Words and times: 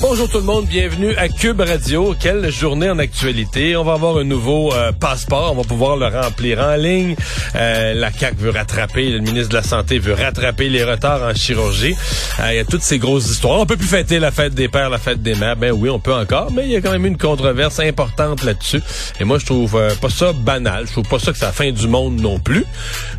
Bonjour 0.00 0.28
tout 0.28 0.38
le 0.38 0.44
monde, 0.44 0.66
bienvenue 0.66 1.14
à 1.16 1.28
Cube 1.28 1.60
Radio. 1.60 2.14
Quelle 2.18 2.50
journée 2.50 2.90
en 2.90 2.98
actualité. 2.98 3.76
On 3.76 3.84
va 3.84 3.94
avoir 3.94 4.18
un 4.18 4.24
nouveau 4.24 4.72
euh, 4.72 4.92
passeport, 4.92 5.52
on 5.52 5.62
va 5.62 5.62
pouvoir 5.62 5.96
le 5.96 6.06
remplir 6.06 6.58
en 6.58 6.74
ligne. 6.74 7.14
Euh, 7.54 7.94
la 7.94 8.12
CAQ 8.12 8.36
veut 8.36 8.50
rattraper, 8.50 9.08
le 9.10 9.20
ministre 9.20 9.50
de 9.50 9.54
la 9.54 9.62
Santé 9.62 9.98
veut 9.98 10.12
rattraper 10.12 10.68
les 10.68 10.84
retards 10.84 11.22
en 11.22 11.34
chirurgie. 11.34 11.94
Euh, 12.40 12.52
il 12.52 12.56
y 12.56 12.58
a 12.58 12.64
toutes 12.64 12.82
ces 12.82 12.98
grosses 12.98 13.30
histoires. 13.30 13.60
On 13.60 13.66
peut 13.66 13.76
plus 13.76 13.86
fêter 13.86 14.18
la 14.18 14.30
fête 14.30 14.52
des 14.52 14.68
pères, 14.68 14.90
la 14.90 14.98
fête 14.98 15.22
des 15.22 15.36
mères. 15.36 15.56
Ben 15.56 15.72
oui, 15.72 15.88
on 15.88 16.00
peut 16.00 16.14
encore, 16.14 16.50
mais 16.52 16.64
il 16.64 16.72
y 16.72 16.76
a 16.76 16.80
quand 16.80 16.92
même 16.92 17.06
une 17.06 17.18
controverse 17.18 17.78
importante 17.78 18.42
là-dessus. 18.42 18.82
Et 19.20 19.24
moi, 19.24 19.38
je 19.38 19.46
trouve 19.46 19.80
pas 20.00 20.10
ça 20.10 20.32
banal. 20.32 20.86
Je 20.86 20.92
trouve 20.92 21.08
pas 21.08 21.18
ça 21.18 21.32
que 21.32 21.38
c'est 21.38 21.46
la 21.46 21.52
fin 21.52 21.70
du 21.70 21.88
monde 21.88 22.20
non 22.20 22.40
plus. 22.40 22.66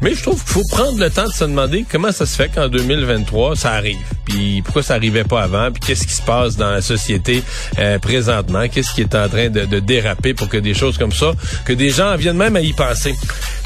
Mais 0.01 0.13
je 0.13 0.21
trouve 0.21 0.43
qu'il 0.43 0.53
faut 0.53 0.67
prendre 0.69 0.99
le 0.99 1.09
temps 1.09 1.27
de 1.27 1.33
se 1.33 1.45
demander 1.45 1.85
comment 1.89 2.11
ça 2.11 2.25
se 2.25 2.35
fait 2.35 2.49
qu'en 2.49 2.67
2023, 2.67 3.55
ça 3.55 3.71
arrive. 3.71 4.14
Puis 4.25 4.61
pourquoi 4.63 4.83
ça 4.83 4.95
arrivait 4.95 5.23
pas 5.23 5.43
avant, 5.43 5.71
puis 5.71 5.81
qu'est-ce 5.85 6.07
qui 6.07 6.13
se 6.13 6.21
passe 6.21 6.55
dans 6.57 6.71
la 6.71 6.81
société 6.81 7.43
euh, 7.79 7.99
présentement, 7.99 8.67
qu'est-ce 8.67 8.93
qui 8.93 9.01
est 9.01 9.15
en 9.15 9.29
train 9.29 9.49
de, 9.49 9.65
de, 9.65 9.79
déraper 9.79 10.33
pour 10.33 10.49
que 10.49 10.57
des 10.57 10.73
choses 10.73 10.97
comme 10.97 11.11
ça, 11.11 11.31
que 11.65 11.73
des 11.73 11.89
gens 11.89 12.15
viennent 12.15 12.37
même 12.37 12.55
à 12.55 12.61
y 12.61 12.73
penser? 12.73 13.15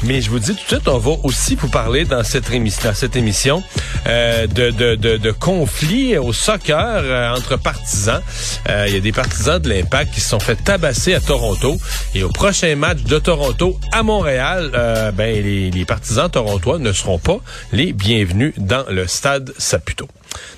Mais 0.02 0.20
je 0.20 0.30
vous 0.30 0.38
dis 0.38 0.54
tout 0.54 0.62
de 0.62 0.68
suite, 0.68 0.88
on 0.88 0.98
va 0.98 1.12
aussi 1.24 1.54
vous 1.56 1.68
parler 1.68 2.04
dans 2.04 2.24
cette 2.24 2.50
émission, 2.50 2.88
dans 2.88 2.94
cette 2.94 3.16
émission 3.16 3.62
euh, 4.06 4.46
de, 4.46 4.70
de, 4.70 4.94
de, 4.94 5.16
de, 5.16 5.30
conflits 5.30 6.16
au 6.16 6.32
soccer 6.32 6.76
euh, 6.78 7.34
entre 7.34 7.56
partisans. 7.56 8.22
Euh, 8.68 8.86
il 8.88 8.94
y 8.94 8.96
a 8.96 9.00
des 9.00 9.12
partisans 9.12 9.60
de 9.60 9.68
l'Impact 9.68 10.14
qui 10.14 10.20
se 10.20 10.30
sont 10.30 10.40
fait 10.40 10.56
tabasser 10.56 11.14
à 11.14 11.20
Toronto. 11.20 11.76
Et 12.14 12.22
au 12.22 12.30
prochain 12.30 12.74
match 12.76 13.02
de 13.02 13.18
Toronto 13.18 13.78
à 13.92 14.02
Montréal, 14.02 14.70
euh, 14.74 15.12
ben 15.12 15.42
les, 15.42 15.70
les 15.70 15.84
partisans 15.84 16.30
torontois 16.30 16.78
ne 16.78 16.92
seront 16.92 17.18
pas 17.18 17.38
les 17.72 17.92
bienvenus 17.92 18.54
dans 18.56 18.84
le 18.88 19.06
stade 19.06 19.52
Saputo. 19.58 20.08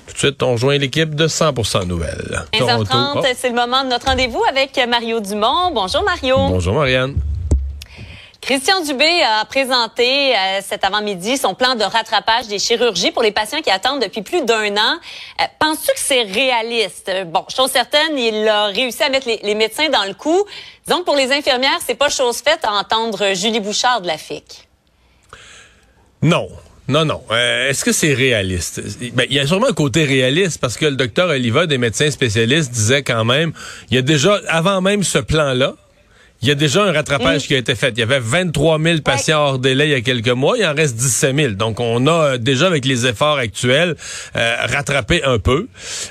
Tout 0.07 0.13
de 0.13 0.17
suite, 0.17 0.43
on 0.43 0.53
rejoint 0.53 0.77
l'équipe 0.77 1.15
de 1.15 1.27
100% 1.27 1.85
Nouvelles. 1.85 2.43
15h30, 2.53 3.13
oh. 3.15 3.21
c'est 3.35 3.49
le 3.49 3.55
moment 3.55 3.83
de 3.83 3.89
notre 3.89 4.07
rendez-vous 4.07 4.43
avec 4.49 4.79
Mario 4.87 5.19
Dumont. 5.19 5.71
Bonjour 5.73 6.03
Mario. 6.03 6.35
Bonjour 6.37 6.73
Marianne. 6.73 7.15
Christian 8.43 8.81
Dubé 8.81 9.23
a 9.23 9.45
présenté 9.45 10.35
euh, 10.35 10.59
cet 10.61 10.83
avant-midi 10.83 11.37
son 11.37 11.55
plan 11.55 11.75
de 11.75 11.83
rattrapage 11.83 12.47
des 12.47 12.59
chirurgies 12.59 13.11
pour 13.11 13.23
les 13.23 13.31
patients 13.31 13.61
qui 13.61 13.71
attendent 13.71 14.01
depuis 14.01 14.21
plus 14.21 14.43
d'un 14.43 14.75
an. 14.75 14.97
Euh, 15.39 15.45
Penses-tu 15.59 15.93
que 15.93 15.99
c'est 15.99 16.23
réaliste? 16.23 17.09
Bon, 17.27 17.45
chose 17.47 17.71
certaine, 17.71 18.17
il 18.17 18.45
a 18.45 18.65
réussi 18.65 19.01
à 19.01 19.07
mettre 19.07 19.27
les, 19.27 19.39
les 19.43 19.55
médecins 19.55 19.87
dans 19.87 20.03
le 20.03 20.13
coup. 20.13 20.43
Disons 20.85 20.99
que 20.99 21.05
pour 21.05 21.15
les 21.15 21.31
infirmières, 21.31 21.79
c'est 21.85 21.95
pas 21.95 22.09
chose 22.09 22.39
faite 22.39 22.65
à 22.65 22.73
entendre 22.73 23.33
Julie 23.33 23.61
Bouchard 23.61 24.01
de 24.01 24.07
la 24.07 24.17
FIC. 24.17 24.67
Non, 26.21 26.49
non, 26.87 27.05
non. 27.05 27.21
Euh, 27.31 27.69
Est-ce 27.69 27.85
que 27.85 27.91
c'est 27.91 28.13
réaliste? 28.13 28.81
Ben, 29.13 29.25
il 29.29 29.35
y 29.35 29.39
a 29.39 29.47
sûrement 29.47 29.67
un 29.69 29.73
côté 29.73 30.03
réaliste 30.03 30.59
parce 30.59 30.77
que 30.77 30.85
le 30.85 30.95
docteur 30.95 31.29
Oliva, 31.29 31.65
des 31.65 31.77
médecins 31.77 32.11
spécialistes, 32.11 32.71
disait 32.71 33.03
quand 33.03 33.23
même, 33.23 33.53
il 33.89 33.95
y 33.95 33.97
a 33.97 34.01
déjà, 34.01 34.41
avant 34.49 34.81
même 34.81 35.03
ce 35.03 35.19
plan-là, 35.19 35.75
il 36.43 36.49
y 36.49 36.51
a 36.51 36.55
déjà 36.55 36.83
un 36.83 36.91
rattrapage 36.91 37.45
mmh. 37.45 37.47
qui 37.47 37.55
a 37.55 37.57
été 37.57 37.73
fait. 37.73 37.93
Il 37.95 37.99
y 37.99 38.03
avait 38.03 38.19
23 38.19 38.77
000 38.77 38.99
patients 38.99 39.37
ouais. 39.37 39.49
hors 39.51 39.59
délai 39.59 39.85
il 39.85 39.91
y 39.91 39.95
a 39.95 40.01
quelques 40.01 40.27
mois. 40.27 40.57
Il 40.57 40.65
en 40.65 40.73
reste 40.73 40.97
17 40.97 41.35
000. 41.35 41.53
Donc, 41.53 41.79
on 41.79 42.05
a 42.05 42.37
déjà, 42.37 42.67
avec 42.67 42.83
les 42.83 43.07
efforts 43.07 43.37
actuels, 43.37 43.95
euh, 44.35 44.55
rattrapé 44.65 45.23
un 45.23 45.39
peu. 45.39 45.67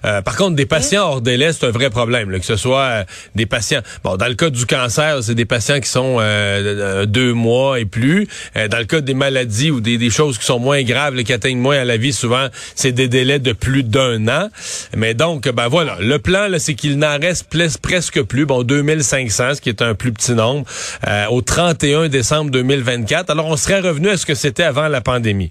Euh, 0.06 0.22
par 0.22 0.36
contre, 0.36 0.56
des 0.56 0.64
patients 0.64 1.06
mmh. 1.06 1.10
hors 1.10 1.20
délai, 1.20 1.52
c'est 1.52 1.66
un 1.66 1.70
vrai 1.70 1.90
problème. 1.90 2.30
Là, 2.30 2.38
que 2.38 2.46
ce 2.46 2.56
soit 2.56 2.80
euh, 2.80 3.04
des 3.34 3.44
patients... 3.44 3.80
Bon, 4.02 4.16
dans 4.16 4.26
le 4.26 4.34
cas 4.34 4.48
du 4.48 4.64
cancer, 4.64 5.22
c'est 5.22 5.34
des 5.34 5.44
patients 5.44 5.80
qui 5.80 5.90
sont 5.90 6.16
euh, 6.18 7.04
deux 7.04 7.34
mois 7.34 7.78
et 7.78 7.84
plus. 7.84 8.26
Euh, 8.56 8.68
dans 8.68 8.78
le 8.78 8.86
cas 8.86 9.02
des 9.02 9.14
maladies 9.14 9.70
ou 9.70 9.82
des, 9.82 9.98
des 9.98 10.10
choses 10.10 10.38
qui 10.38 10.46
sont 10.46 10.58
moins 10.58 10.82
graves, 10.82 11.14
là, 11.14 11.24
qui 11.24 11.34
atteignent 11.34 11.58
moins 11.58 11.76
à 11.76 11.84
la 11.84 11.98
vie, 11.98 12.14
souvent, 12.14 12.48
c'est 12.74 12.92
des 12.92 13.08
délais 13.08 13.38
de 13.38 13.52
plus 13.52 13.82
d'un 13.82 14.26
an. 14.28 14.48
Mais 14.96 15.12
donc, 15.12 15.46
ben 15.50 15.68
voilà. 15.68 15.98
Le 16.00 16.18
plan, 16.18 16.48
c'est 16.56 16.74
qu'il 16.74 16.98
n'en 16.98 17.18
reste 17.18 17.48
presque 17.82 18.22
plus. 18.22 18.46
Bon, 18.46 18.62
2500, 18.62 19.56
ce 19.56 19.60
qui 19.60 19.68
est 19.68 19.82
un 19.82 19.94
plus 19.94 20.10
petit 20.12 20.21
nombre, 20.30 20.66
euh, 21.08 21.26
au 21.26 21.42
31 21.42 22.08
décembre 22.08 22.50
2024. 22.50 23.30
Alors, 23.30 23.46
on 23.46 23.56
serait 23.56 23.80
revenu 23.80 24.08
à 24.08 24.16
ce 24.16 24.26
que 24.26 24.34
c'était 24.34 24.62
avant 24.62 24.88
la 24.88 25.00
pandémie. 25.00 25.50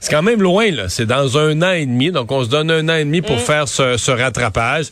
C'est 0.00 0.10
quand 0.10 0.22
même 0.22 0.40
loin, 0.42 0.70
là. 0.70 0.88
C'est 0.88 1.06
dans 1.06 1.38
un 1.38 1.60
an 1.62 1.72
et 1.72 1.86
demi. 1.86 2.12
Donc, 2.12 2.30
on 2.30 2.44
se 2.44 2.48
donne 2.48 2.70
un 2.70 2.88
an 2.88 2.94
et 2.94 3.04
demi 3.04 3.22
pour 3.22 3.36
mmh. 3.36 3.40
faire 3.40 3.68
ce, 3.68 3.96
ce 3.96 4.10
rattrapage. 4.10 4.86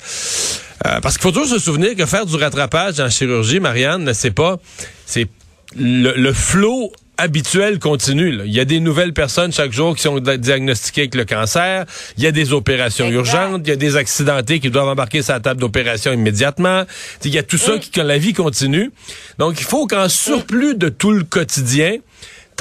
Euh, 0.86 1.00
parce 1.00 1.16
qu'il 1.16 1.22
faut 1.22 1.32
toujours 1.32 1.48
se 1.48 1.58
souvenir 1.58 1.94
que 1.94 2.06
faire 2.06 2.26
du 2.26 2.36
rattrapage 2.36 3.00
en 3.00 3.10
chirurgie, 3.10 3.60
Marianne, 3.60 4.12
c'est 4.14 4.30
pas... 4.30 4.58
C'est 5.06 5.28
le, 5.76 6.12
le 6.16 6.32
flot 6.32 6.92
habituel 7.20 7.78
continue. 7.78 8.32
Là. 8.32 8.44
Il 8.46 8.52
y 8.52 8.60
a 8.60 8.64
des 8.64 8.80
nouvelles 8.80 9.12
personnes 9.12 9.52
chaque 9.52 9.72
jour 9.72 9.94
qui 9.94 10.02
sont 10.02 10.18
diagnostiquées 10.18 11.02
avec 11.02 11.14
le 11.14 11.24
cancer. 11.24 11.84
Il 12.16 12.24
y 12.24 12.26
a 12.26 12.32
des 12.32 12.52
opérations 12.52 13.06
exact. 13.06 13.18
urgentes. 13.18 13.62
Il 13.64 13.70
y 13.70 13.72
a 13.72 13.76
des 13.76 13.96
accidentés 13.96 14.58
qui 14.58 14.70
doivent 14.70 14.88
embarquer 14.88 15.22
sur 15.22 15.34
la 15.34 15.40
table 15.40 15.60
d'opération 15.60 16.12
immédiatement. 16.12 16.84
Il 17.24 17.34
y 17.34 17.38
a 17.38 17.42
tout 17.42 17.58
ça 17.58 17.78
qui, 17.78 17.90
que 17.90 18.00
la 18.00 18.18
vie 18.18 18.32
continue. 18.32 18.90
Donc, 19.38 19.60
il 19.60 19.66
faut 19.66 19.86
qu'en 19.86 20.08
surplus 20.08 20.74
de 20.74 20.88
tout 20.88 21.12
le 21.12 21.24
quotidien, 21.24 21.96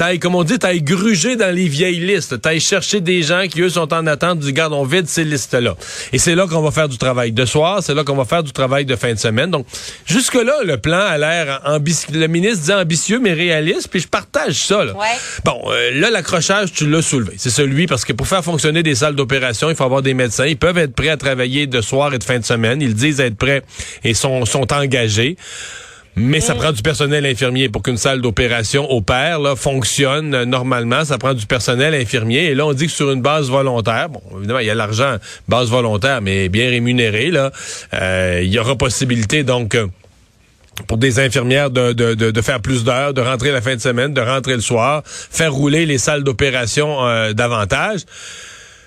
t'ailles, 0.00 0.18
comme 0.18 0.34
on 0.34 0.44
dit, 0.44 0.58
t'ailles 0.58 0.80
gruger 0.80 1.36
dans 1.36 1.54
les 1.54 1.68
vieilles 1.68 2.00
listes. 2.00 2.40
T'ailles 2.40 2.58
chercher 2.58 3.02
des 3.02 3.22
gens 3.22 3.46
qui, 3.50 3.60
eux, 3.60 3.68
sont 3.68 3.92
en 3.92 4.06
attente 4.06 4.38
du 4.38 4.50
garde, 4.50 4.72
on 4.72 4.84
vide 4.84 5.06
ces 5.06 5.24
listes-là. 5.24 5.76
Et 6.14 6.18
c'est 6.18 6.34
là 6.34 6.46
qu'on 6.46 6.62
va 6.62 6.70
faire 6.70 6.88
du 6.88 6.96
travail 6.96 7.32
de 7.32 7.44
soir, 7.44 7.82
c'est 7.82 7.92
là 7.92 8.02
qu'on 8.02 8.16
va 8.16 8.24
faire 8.24 8.42
du 8.42 8.52
travail 8.52 8.86
de 8.86 8.96
fin 8.96 9.12
de 9.12 9.18
semaine. 9.18 9.50
Donc, 9.50 9.66
jusque-là, 10.06 10.54
le 10.64 10.78
plan 10.78 11.00
a 11.00 11.18
l'air 11.18 11.60
ambitieux. 11.66 12.18
Le 12.18 12.28
ministre 12.28 12.64
dit 12.64 12.72
ambitieux, 12.72 13.20
mais 13.20 13.34
réaliste, 13.34 13.88
puis 13.88 14.00
je 14.00 14.08
partage 14.08 14.54
ça. 14.54 14.86
Là. 14.86 14.94
Ouais. 14.94 15.06
Bon, 15.44 15.60
euh, 15.66 15.90
là, 16.00 16.08
l'accrochage, 16.08 16.72
tu 16.72 16.88
l'as 16.88 17.02
soulevé. 17.02 17.34
C'est 17.36 17.50
celui, 17.50 17.86
parce 17.86 18.06
que 18.06 18.14
pour 18.14 18.26
faire 18.26 18.42
fonctionner 18.42 18.82
des 18.82 18.94
salles 18.94 19.16
d'opération, 19.16 19.68
il 19.68 19.76
faut 19.76 19.84
avoir 19.84 20.00
des 20.00 20.14
médecins. 20.14 20.46
Ils 20.46 20.56
peuvent 20.56 20.78
être 20.78 20.94
prêts 20.94 21.10
à 21.10 21.18
travailler 21.18 21.66
de 21.66 21.82
soir 21.82 22.14
et 22.14 22.18
de 22.18 22.24
fin 22.24 22.38
de 22.38 22.44
semaine. 22.46 22.80
Ils 22.80 22.94
disent 22.94 23.20
être 23.20 23.36
prêts 23.36 23.62
et 24.02 24.14
sont, 24.14 24.46
sont 24.46 24.72
engagés. 24.72 25.36
Mais 26.16 26.40
ça 26.40 26.54
prend 26.54 26.72
du 26.72 26.82
personnel 26.82 27.24
infirmier 27.24 27.68
pour 27.68 27.82
qu'une 27.82 27.96
salle 27.96 28.20
d'opération 28.20 28.90
opère, 28.90 29.38
là, 29.38 29.54
fonctionne 29.56 30.34
euh, 30.34 30.44
normalement. 30.44 31.04
Ça 31.04 31.18
prend 31.18 31.34
du 31.34 31.46
personnel 31.46 31.94
infirmier. 31.94 32.46
Et 32.46 32.54
là, 32.54 32.66
on 32.66 32.72
dit 32.72 32.86
que 32.86 32.92
sur 32.92 33.10
une 33.10 33.22
base 33.22 33.48
volontaire, 33.48 34.08
bon, 34.08 34.20
évidemment, 34.36 34.58
il 34.58 34.66
y 34.66 34.70
a 34.70 34.74
l'argent, 34.74 35.16
base 35.48 35.68
volontaire, 35.68 36.20
mais 36.20 36.48
bien 36.48 36.68
rémunérée, 36.68 37.30
là, 37.30 37.52
euh, 37.94 38.40
il 38.42 38.52
y 38.52 38.58
aura 38.58 38.76
possibilité, 38.76 39.44
donc, 39.44 39.74
euh, 39.74 39.86
pour 40.86 40.98
des 40.98 41.20
infirmières 41.20 41.70
de, 41.70 41.92
de, 41.92 42.14
de, 42.14 42.30
de 42.30 42.40
faire 42.42 42.60
plus 42.60 42.84
d'heures, 42.84 43.14
de 43.14 43.20
rentrer 43.20 43.52
la 43.52 43.60
fin 43.60 43.76
de 43.76 43.80
semaine, 43.80 44.14
de 44.14 44.20
rentrer 44.20 44.54
le 44.54 44.60
soir, 44.60 45.02
faire 45.04 45.52
rouler 45.52 45.86
les 45.86 45.98
salles 45.98 46.24
d'opération 46.24 47.06
euh, 47.06 47.32
davantage. 47.32 48.00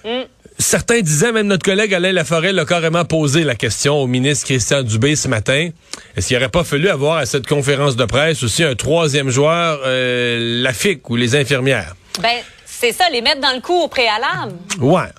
Mm. 0.03 0.23
Certains 0.59 1.01
disaient, 1.01 1.31
même 1.31 1.47
notre 1.47 1.65
collègue 1.65 1.93
Alain 1.93 2.11
Laforêt 2.11 2.53
l'a 2.53 2.65
carrément 2.65 3.05
posé 3.05 3.43
la 3.43 3.55
question 3.55 3.95
au 3.95 4.07
ministre 4.07 4.45
Christian 4.45 4.83
Dubé 4.83 5.15
ce 5.15 5.27
matin. 5.27 5.69
Est-ce 6.15 6.27
qu'il 6.27 6.37
n'aurait 6.37 6.49
pas 6.49 6.63
fallu 6.63 6.89
avoir 6.89 7.17
à 7.17 7.25
cette 7.25 7.47
conférence 7.47 7.95
de 7.95 8.05
presse 8.05 8.43
aussi 8.43 8.63
un 8.63 8.75
troisième 8.75 9.29
joueur, 9.29 9.79
euh, 9.85 10.61
la 10.61 10.73
FIC 10.73 11.09
ou 11.09 11.15
les 11.15 11.35
infirmières? 11.35 11.95
Ben, 12.21 12.37
c'est 12.65 12.91
ça, 12.91 13.05
les 13.11 13.21
mettre 13.21 13.41
dans 13.41 13.53
le 13.55 13.61
coup 13.61 13.81
au 13.81 13.87
préalable. 13.87 14.53
Ouais. 14.79 15.09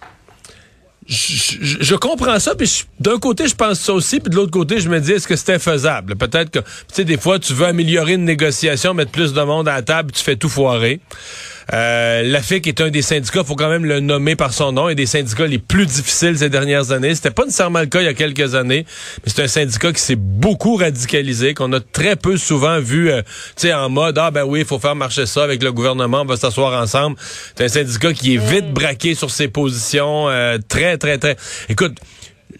Je, 1.07 1.59
je, 1.61 1.77
je, 1.83 1.95
comprends 1.97 2.39
ça, 2.39 2.55
puis 2.55 2.85
d'un 2.99 3.19
côté, 3.19 3.47
je 3.47 3.55
pense 3.55 3.81
ça 3.81 3.93
aussi, 3.93 4.21
puis 4.21 4.31
de 4.31 4.37
l'autre 4.37 4.53
côté, 4.53 4.81
je 4.81 4.89
me 4.89 5.01
dis, 5.01 5.13
est-ce 5.13 5.29
que 5.29 5.37
c'était 5.37 5.59
faisable? 5.59 6.17
Peut-être 6.17 6.51
que, 6.51 6.61
tu 6.61 6.67
sais, 6.93 7.05
des 7.05 7.19
fois, 7.19 7.39
tu 7.39 7.53
veux 7.53 7.67
améliorer 7.67 8.15
une 8.15 8.25
négociation, 8.25 8.95
mettre 8.95 9.11
plus 9.11 9.35
de 9.35 9.43
monde 9.43 9.69
à 9.69 9.75
la 9.75 9.83
table, 9.83 10.13
tu 10.13 10.23
fais 10.23 10.37
tout 10.37 10.49
foirer. 10.49 11.01
Euh, 11.73 12.23
la 12.23 12.43
FIC 12.43 12.67
est 12.67 12.81
un 12.81 12.91
des 12.91 13.03
syndicats, 13.03 13.43
faut 13.45 13.57
quand 13.57 13.69
même 13.69 13.85
le 13.85 14.01
nommer 14.01 14.37
par 14.37 14.53
son 14.53 14.73
nom, 14.73 14.89
et 14.89 14.95
des 14.95 15.07
syndicats 15.07 15.47
les 15.47 15.59
plus 15.59 15.87
difficiles 15.87 16.39
ces 16.39 16.51
dernières 16.51 16.93
années. 16.93 17.15
C'était 17.15 17.31
pas 17.31 17.45
nécessairement 17.45 17.81
le 17.81 17.87
cas 17.87 18.01
il 18.01 18.05
y 18.05 18.09
a 18.09 18.15
quelques 18.15 18.55
années, 18.55 18.85
mais 19.25 19.33
c'est 19.35 19.43
un 19.43 19.49
syndicat 19.49 19.93
qui 19.93 20.01
s'est 20.01 20.17
beaucoup 20.17 20.77
radicalisé, 20.77 21.55
qu'on 21.55 21.73
a 21.73 21.81
très 21.81 22.17
peu 22.17 22.37
souvent 22.37 22.81
vu, 22.81 23.11
euh, 23.11 23.23
tu 23.57 23.69
sais, 23.69 23.73
en 23.73 23.89
mode 23.89 24.19
ah 24.19 24.31
ben 24.31 24.45
oui, 24.45 24.61
il 24.61 24.67
faut 24.67 24.79
faire 24.79 24.97
marcher 24.97 25.27
ça 25.27 25.45
avec 25.45 25.63
le 25.63 25.73
gouvernement, 25.73 26.23
on 26.23 26.27
va 26.27 26.37
s'asseoir 26.37 26.81
ensemble. 26.81 27.17
C'est 27.57 27.65
un 27.65 27.69
syndicat 27.69 28.13
qui 28.13 28.35
est 28.35 28.39
vite 28.39 28.73
braqué 28.73 29.15
sur 29.15 29.31
ses 29.31 29.49
positions, 29.49 30.29
euh, 30.29 30.59
très 30.69 30.99
très 30.99 31.19
très. 31.19 31.37
Écoute, 31.69 31.99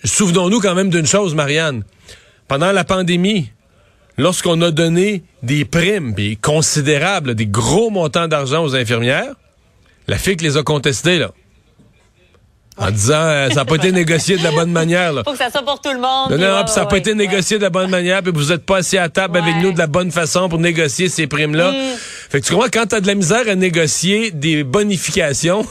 souvenons-nous 0.05 0.61
quand 0.61 0.75
même 0.75 0.91
d'une 0.91 1.07
chose, 1.07 1.35
Marianne. 1.35 1.85
Pendant 2.49 2.73
la 2.73 2.85
pandémie, 2.85 3.51
lorsqu'on 4.17 4.61
a 4.63 4.71
donné 4.71 5.23
des 5.43 5.65
primes 5.65 6.15
puis 6.15 6.37
considérables, 6.37 7.35
des 7.35 7.47
gros 7.47 7.91
montants 7.91 8.29
d'argent 8.29 8.63
aux 8.63 8.75
infirmières, 8.75 9.35
la 10.09 10.19
FIC 10.19 10.43
les 10.43 10.57
a 10.57 10.63
contestés, 10.63 11.19
là. 11.19 11.31
En 12.77 12.91
disant, 12.91 13.15
euh, 13.15 13.49
ça 13.51 13.55
n'a 13.55 13.65
pas 13.65 13.77
été 13.77 13.93
négocié 13.93 14.37
de 14.37 14.43
la 14.43 14.51
bonne 14.51 14.73
manière. 14.73 15.13
Là. 15.13 15.23
Faut 15.25 15.31
que 15.31 15.39
ça 15.39 15.49
soit 15.49 15.65
pour 15.65 15.81
tout 15.81 15.93
le 15.93 16.01
monde. 16.01 16.31
Non, 16.31 16.39
non, 16.39 16.61
ouais, 16.61 16.67
ça 16.67 16.81
n'a 16.81 16.83
ouais, 16.83 16.91
pas 16.91 16.97
été 16.97 17.15
négocié 17.15 17.57
de 17.59 17.63
la 17.63 17.71
bonne 17.71 17.89
manière, 17.89 18.21
puis 18.21 18.33
vous 18.35 18.47
n'êtes 18.47 18.67
pas 18.67 18.79
assis 18.79 18.99
à 18.99 19.09
table 19.09 19.39
avec 19.39 19.57
nous 19.63 19.71
de 19.71 19.79
la 19.79 19.87
bonne 19.87 20.11
façon 20.11 20.49
pour 20.49 20.59
négocier 20.59 21.09
ces 21.09 21.29
primes-là. 21.29 21.71
Mm. 21.71 21.97
Fait 22.31 22.41
que 22.41 22.47
tu 22.47 22.53
comprends, 22.53 22.69
quand 22.73 22.87
tu 22.87 22.97
as 22.97 23.01
de 23.01 23.07
la 23.07 23.15
misère 23.15 23.49
à 23.49 23.55
négocier 23.55 24.33
des 24.33 24.65
bonifications, 24.65 25.65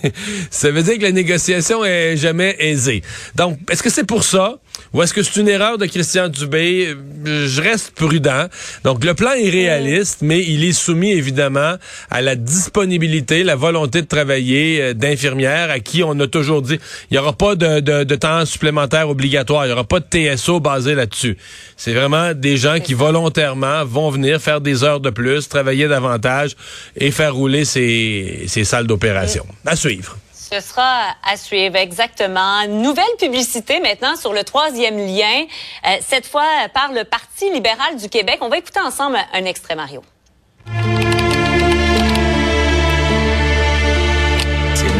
ça 0.50 0.70
veut 0.70 0.82
dire 0.82 0.98
que 0.98 1.04
la 1.04 1.12
négociation 1.12 1.86
est 1.86 2.18
jamais 2.18 2.54
aisée. 2.58 3.02
Donc, 3.34 3.58
est-ce 3.70 3.82
que 3.82 3.90
c'est 3.90 4.04
pour 4.04 4.22
ça? 4.22 4.58
Ou 4.92 5.02
est-ce 5.02 5.14
que 5.14 5.22
c'est 5.22 5.40
une 5.40 5.48
erreur 5.48 5.78
de 5.78 5.86
Christian 5.86 6.28
Dubé? 6.28 6.94
Je 7.24 7.62
reste 7.62 7.92
prudent. 7.92 8.46
Donc, 8.84 9.04
le 9.04 9.14
plan 9.14 9.32
est 9.32 9.48
réaliste, 9.48 10.18
mais 10.20 10.42
il 10.42 10.64
est 10.64 10.72
soumis 10.72 11.12
évidemment 11.12 11.76
à 12.10 12.20
la 12.20 12.34
disponibilité, 12.36 13.42
la 13.42 13.56
volonté 13.56 14.02
de 14.02 14.06
travailler 14.06 14.82
euh, 14.82 14.94
d'infirmières 14.94 15.70
à 15.70 15.80
qui 15.80 16.02
on 16.02 16.18
a 16.20 16.26
toujours 16.26 16.60
dit 16.60 16.78
il 17.10 17.14
n'y 17.14 17.18
aura 17.18 17.32
pas 17.32 17.54
de, 17.54 17.80
de, 17.80 18.14
temps 18.14 18.44
supplémentaire 18.44 19.08
obligatoire, 19.08 19.64
il 19.64 19.68
n'y 19.68 19.72
aura 19.72 19.84
pas 19.84 20.00
de 20.00 20.06
TSO 20.06 20.60
basé 20.60 20.94
là-dessus. 20.94 21.38
C'est 21.76 21.94
vraiment 21.94 22.34
des 22.34 22.56
gens 22.56 22.78
qui 22.78 22.94
volontairement 22.94 23.84
vont 23.84 24.10
venir 24.10 24.40
faire 24.40 24.60
des 24.60 24.84
heures 24.84 25.00
de 25.00 25.10
plus, 25.10 25.48
travailler 25.48 25.88
davantage 25.88 26.54
et 26.96 27.10
faire 27.10 27.34
rouler 27.34 27.64
ces, 27.64 28.44
ces 28.46 28.64
salles 28.64 28.86
d'opération. 28.86 29.46
À 29.64 29.76
suivre. 29.76 30.18
Ce 30.52 30.60
sera 30.60 31.16
à 31.24 31.38
suivre, 31.38 31.76
exactement. 31.76 32.66
Nouvelle 32.68 33.16
publicité 33.18 33.80
maintenant 33.80 34.16
sur 34.16 34.34
le 34.34 34.44
troisième 34.44 34.98
lien, 34.98 35.46
euh, 35.86 35.96
cette 36.02 36.26
fois 36.26 36.44
par 36.74 36.92
le 36.92 37.04
Parti 37.04 37.50
libéral 37.50 37.96
du 37.96 38.10
Québec. 38.10 38.36
On 38.42 38.50
va 38.50 38.58
écouter 38.58 38.80
ensemble 38.80 39.16
un 39.32 39.46
extrait, 39.46 39.76
Mario. 39.76 40.02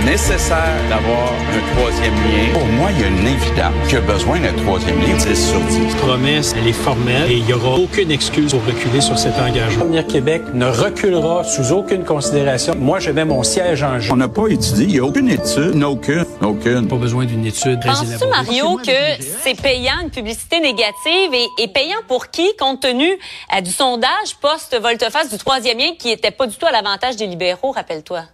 Nécessaire 0.04 0.76
d'avoir 0.88 1.32
un 1.32 1.76
troisième 1.76 2.14
lien. 2.14 2.52
Pour 2.52 2.66
moi, 2.66 2.90
il 2.92 3.00
y 3.00 3.04
a 3.04 3.08
une 3.08 3.26
évidence 3.26 3.74
qu'il 3.84 3.94
y 3.94 3.96
a 3.96 4.00
besoin 4.00 4.40
d'un 4.40 4.52
troisième 4.52 5.00
lien? 5.00 5.14
10 5.16 5.50
sur 5.50 5.60
10. 5.60 5.78
La 5.78 5.98
promesse, 6.00 6.54
elle 6.56 6.68
est 6.68 6.72
formelle 6.72 7.30
et 7.30 7.36
il 7.36 7.44
n'y 7.44 7.52
aura 7.52 7.76
aucune 7.76 8.10
excuse 8.10 8.52
pour 8.52 8.64
reculer 8.64 9.00
sur 9.00 9.18
cet 9.18 9.38
engagement. 9.38 9.84
Avenir 9.84 10.06
Québec 10.06 10.42
ne 10.54 10.66
reculera 10.66 11.44
sous 11.44 11.72
aucune 11.72 12.04
considération. 12.04 12.74
Moi, 12.76 13.00
je 13.00 13.10
mets 13.10 13.24
mon 13.24 13.42
siège 13.42 13.82
en 13.82 14.00
jeu. 14.00 14.12
On 14.12 14.16
n'a 14.16 14.28
pas 14.28 14.48
étudié, 14.48 14.84
il 14.84 14.92
n'y 14.92 14.98
a 14.98 15.04
aucune 15.04 15.28
étude, 15.28 15.82
aucune, 15.82 16.24
aucune. 16.42 16.88
Pas 16.88 16.96
besoin 16.96 17.24
d'une 17.24 17.46
étude. 17.46 17.80
Penses-tu, 17.84 18.26
Mario, 18.28 18.76
que 18.76 19.22
c'est 19.42 19.60
payant, 19.60 20.00
une 20.02 20.10
publicité 20.10 20.60
négative 20.60 21.32
et, 21.58 21.68
payant 21.68 21.98
pour 22.08 22.28
qui, 22.28 22.54
compte 22.58 22.80
tenu 22.80 23.08
euh, 23.08 23.60
du 23.60 23.70
sondage 23.70 24.36
post-volte-face 24.40 25.30
du 25.30 25.38
troisième 25.38 25.78
lien 25.78 25.92
qui 25.98 26.08
n'était 26.08 26.30
pas 26.30 26.46
du 26.46 26.56
tout 26.56 26.66
à 26.66 26.72
l'avantage 26.72 27.16
des 27.16 27.26
libéraux, 27.26 27.70
rappelle-toi? 27.70 28.24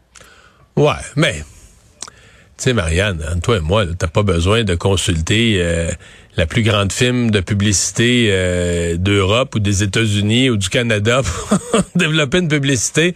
Ouais, 0.76 0.92
mais 1.16 1.42
tu 2.58 2.64
sais, 2.64 2.72
Marianne, 2.72 3.22
toi 3.40 3.58
et 3.58 3.60
moi, 3.60 3.84
t'as 3.96 4.08
pas 4.08 4.24
besoin 4.24 4.64
de 4.64 4.74
consulter 4.74 5.58
euh, 5.58 5.92
la 6.36 6.44
plus 6.44 6.64
grande 6.64 6.92
film 6.92 7.30
de 7.30 7.38
publicité 7.38 8.30
euh, 8.30 8.96
d'Europe 8.96 9.54
ou 9.54 9.60
des 9.60 9.84
États-Unis 9.84 10.50
ou 10.50 10.56
du 10.56 10.68
Canada 10.68 11.22
pour 11.70 11.82
développer 11.94 12.38
une 12.38 12.48
publicité. 12.48 13.14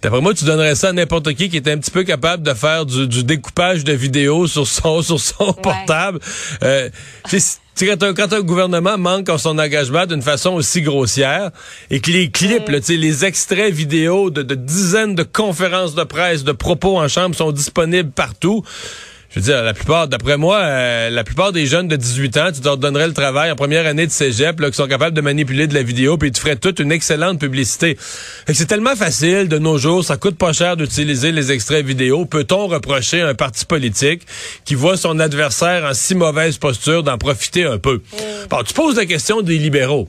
D'après 0.00 0.22
moi, 0.22 0.32
tu 0.32 0.46
donnerais 0.46 0.76
ça 0.76 0.88
à 0.88 0.92
n'importe 0.94 1.34
qui 1.34 1.50
qui 1.50 1.58
est 1.58 1.68
un 1.68 1.76
petit 1.76 1.90
peu 1.90 2.04
capable 2.04 2.42
de 2.42 2.54
faire 2.54 2.86
du, 2.86 3.22
découpage 3.22 3.84
de 3.84 3.92
vidéos 3.92 4.46
sur 4.46 4.66
son 4.66 5.02
sur 5.02 5.20
son 5.20 5.52
portable. 5.52 6.18
Euh, 6.62 6.88
quand 7.86 8.02
un, 8.02 8.14
quand 8.14 8.32
un 8.32 8.40
gouvernement 8.40 8.98
manque 8.98 9.28
en 9.28 9.38
son 9.38 9.58
engagement 9.58 10.06
d'une 10.06 10.22
façon 10.22 10.50
aussi 10.54 10.82
grossière 10.82 11.50
et 11.90 12.00
que 12.00 12.10
les 12.10 12.30
clips, 12.30 12.68
mm. 12.68 12.92
les 12.94 13.24
extraits 13.24 13.72
vidéo 13.72 14.30
de, 14.30 14.42
de 14.42 14.54
dizaines 14.54 15.14
de 15.14 15.22
conférences 15.22 15.94
de 15.94 16.04
presse, 16.04 16.44
de 16.44 16.52
propos 16.52 16.98
en 16.98 17.08
chambre 17.08 17.34
sont 17.34 17.52
disponibles 17.52 18.10
partout, 18.10 18.64
je 19.30 19.38
veux 19.38 19.44
dire, 19.44 19.62
la 19.62 19.74
plupart, 19.74 20.08
d'après 20.08 20.36
moi, 20.36 20.58
euh, 20.58 21.08
la 21.08 21.22
plupart 21.22 21.52
des 21.52 21.66
jeunes 21.66 21.86
de 21.86 21.94
18 21.94 22.36
ans, 22.36 22.48
tu 22.52 22.62
leur 22.62 22.76
donnerais 22.76 23.06
le 23.06 23.12
travail 23.12 23.52
en 23.52 23.54
première 23.54 23.86
année 23.86 24.04
de 24.04 24.10
cégep, 24.10 24.58
là, 24.58 24.70
qui 24.70 24.76
sont 24.76 24.88
capables 24.88 25.14
de 25.14 25.20
manipuler 25.20 25.68
de 25.68 25.74
la 25.74 25.84
vidéo, 25.84 26.18
puis 26.18 26.32
tu 26.32 26.40
ferais 26.40 26.56
toute 26.56 26.80
une 26.80 26.90
excellente 26.90 27.38
publicité. 27.38 27.96
C'est 28.52 28.66
tellement 28.66 28.96
facile 28.96 29.46
de 29.46 29.58
nos 29.58 29.78
jours, 29.78 30.04
ça 30.04 30.16
coûte 30.16 30.36
pas 30.36 30.52
cher 30.52 30.76
d'utiliser 30.76 31.30
les 31.30 31.52
extraits 31.52 31.86
vidéo. 31.86 32.24
Peut-on 32.24 32.66
reprocher 32.66 33.22
à 33.22 33.28
un 33.28 33.34
parti 33.34 33.64
politique 33.66 34.22
qui 34.64 34.74
voit 34.74 34.96
son 34.96 35.20
adversaire 35.20 35.84
en 35.84 35.94
si 35.94 36.16
mauvaise 36.16 36.58
posture 36.58 37.04
d'en 37.04 37.16
profiter 37.16 37.64
un 37.64 37.78
peu? 37.78 38.02
Mm. 38.12 38.16
Bon, 38.50 38.62
tu 38.64 38.74
poses 38.74 38.96
la 38.96 39.06
question 39.06 39.42
des 39.42 39.58
libéraux 39.58 40.08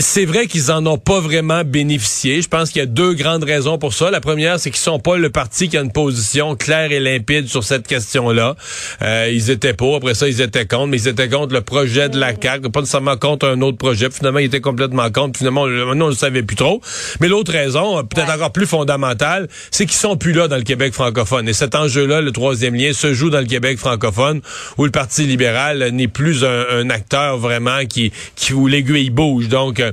c'est 0.00 0.24
vrai 0.24 0.46
qu'ils 0.46 0.70
en 0.70 0.84
ont 0.86 0.98
pas 0.98 1.20
vraiment 1.20 1.62
bénéficié. 1.64 2.42
Je 2.42 2.48
pense 2.48 2.70
qu'il 2.70 2.80
y 2.80 2.82
a 2.82 2.86
deux 2.86 3.14
grandes 3.14 3.44
raisons 3.44 3.78
pour 3.78 3.94
ça. 3.94 4.10
La 4.10 4.20
première, 4.20 4.60
c'est 4.60 4.70
qu'ils 4.70 4.80
sont 4.80 4.98
pas 4.98 5.16
le 5.16 5.30
parti 5.30 5.68
qui 5.68 5.78
a 5.78 5.80
une 5.80 5.92
position 5.92 6.54
claire 6.54 6.92
et 6.92 7.00
limpide 7.00 7.48
sur 7.48 7.64
cette 7.64 7.86
question-là. 7.86 8.56
Euh, 9.02 9.30
ils 9.32 9.50
étaient 9.50 9.72
pour, 9.72 9.96
après 9.96 10.14
ça, 10.14 10.28
ils 10.28 10.40
étaient 10.40 10.66
contre, 10.66 10.88
mais 10.88 10.98
ils 10.98 11.08
étaient 11.08 11.28
contre 11.28 11.54
le 11.54 11.62
projet 11.62 12.08
de 12.08 12.18
la 12.18 12.32
CAQ, 12.40 12.70
pas 12.70 12.80
nécessairement 12.80 13.16
contre 13.16 13.48
un 13.48 13.60
autre 13.62 13.78
projet. 13.78 14.08
Finalement, 14.10 14.38
ils 14.40 14.46
étaient 14.46 14.60
complètement 14.60 15.10
contre. 15.10 15.38
Finalement, 15.38 15.62
on 15.62 15.94
ne 15.94 16.08
le 16.08 16.14
savait 16.14 16.42
plus 16.42 16.56
trop. 16.56 16.80
Mais 17.20 17.28
l'autre 17.28 17.52
raison, 17.52 18.04
peut-être 18.04 18.30
encore 18.30 18.52
plus 18.52 18.66
fondamentale, 18.66 19.48
c'est 19.70 19.86
qu'ils 19.86 19.94
sont 19.94 20.16
plus 20.16 20.32
là 20.32 20.48
dans 20.48 20.56
le 20.56 20.62
Québec 20.62 20.92
francophone. 20.92 21.48
Et 21.48 21.52
cet 21.52 21.74
enjeu-là, 21.74 22.20
le 22.20 22.32
troisième 22.32 22.74
lien, 22.74 22.92
se 22.92 23.14
joue 23.14 23.30
dans 23.30 23.40
le 23.40 23.46
Québec 23.46 23.78
francophone, 23.78 24.40
où 24.76 24.84
le 24.84 24.90
Parti 24.90 25.24
libéral 25.24 25.88
n'est 25.92 26.08
plus 26.08 26.44
un, 26.44 26.64
un 26.72 26.90
acteur 26.90 27.38
vraiment 27.38 27.86
qui, 27.86 28.12
qui 28.36 28.52
où 28.52 28.66
l'aiguille 28.66 29.10
bouge. 29.10 29.48
Donc, 29.48 29.69
donc, 29.70 29.78
euh, 29.78 29.92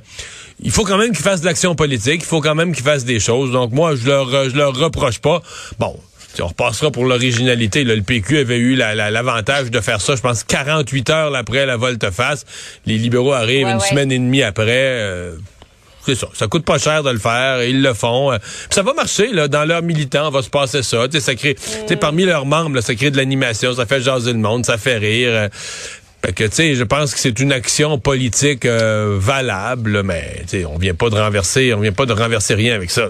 il 0.60 0.72
faut 0.72 0.84
quand 0.84 0.98
même 0.98 1.12
qu'ils 1.12 1.24
fassent 1.24 1.42
de 1.42 1.46
l'action 1.46 1.76
politique. 1.76 2.22
Il 2.24 2.28
faut 2.28 2.42
quand 2.42 2.56
même 2.56 2.74
qu'ils 2.74 2.84
fassent 2.84 3.06
des 3.06 3.20
choses. 3.20 3.52
Donc, 3.52 3.72
moi, 3.72 3.96
je 3.96 4.08
leur, 4.08 4.50
je 4.50 4.56
leur 4.56 4.76
reproche 4.76 5.20
pas. 5.20 5.42
Bon, 5.78 5.96
on 6.42 6.48
repassera 6.48 6.90
pour 6.90 7.06
l'originalité. 7.06 7.84
Le 7.84 8.02
PQ 8.02 8.40
avait 8.40 8.58
eu 8.58 8.76
l'avantage 8.76 9.70
de 9.70 9.80
faire 9.82 10.02
ça, 10.02 10.16
je 10.16 10.22
pense, 10.22 10.44
48 10.44 11.10
heures 11.12 11.36
après 11.36 11.68
la 11.68 11.78
volte-face. 11.78 12.46
Les 12.88 12.98
libéraux 12.98 13.34
arrivent 13.34 13.68
une 13.68 13.80
semaine 13.80 14.12
et 14.12 14.18
demie 14.18 14.42
après. 14.42 14.72
Euh, 14.72 15.36
c'est 16.04 16.16
ça. 16.16 16.28
Ça 16.34 16.48
coûte 16.48 16.66
pas 16.66 16.80
cher 16.80 17.04
de 17.04 17.12
le 17.12 17.20
faire. 17.20 17.64
Ils 17.64 17.84
le 17.84 17.94
font. 17.94 18.32
Euh, 18.32 18.38
ça 18.72 18.82
va 18.82 18.94
marcher, 18.94 19.32
là. 19.32 19.48
Dans 19.48 19.66
leurs 19.66 19.84
militants, 19.84 20.30
on 20.30 20.32
va 20.32 20.42
se 20.42 20.50
passer 20.50 20.82
ça. 20.82 21.06
ça 21.20 21.36
crée, 21.36 21.56
mm. 21.88 21.96
parmi 21.98 22.26
leurs 22.26 22.48
membres, 22.48 22.82
ça 22.82 22.96
crée 22.96 23.12
de 23.12 23.18
l'animation. 23.18 23.76
Ça 23.76 23.86
fait 23.86 24.02
jaser 24.02 24.34
le 24.34 24.40
monde. 24.40 24.66
Ça 24.66 24.80
fait 24.80 24.98
rire. 24.98 25.50
Fait 26.28 26.34
que, 26.34 26.44
tu 26.44 26.56
sais, 26.56 26.76
je 26.76 26.84
pense 26.84 27.14
que 27.14 27.22
c'est 27.22 27.40
une 27.40 27.54
action 27.54 28.00
politique 28.00 28.66
euh, 28.66 29.16
valable, 29.18 30.04
mais 30.04 30.42
tu 30.42 30.60
sais, 30.60 30.66
on 30.66 30.78
vient 30.78 30.94
pas 30.94 31.10
de 31.10 31.16
renverser, 31.16 31.74
on 31.74 31.80
vient 31.80 31.94
pas 31.94 32.06
de 32.06 32.12
renverser 32.12 32.54
rien 32.54 32.76
avec 32.76 32.92
ça. 32.92 33.08